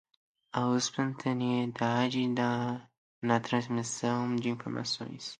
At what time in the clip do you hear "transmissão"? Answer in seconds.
3.39-4.35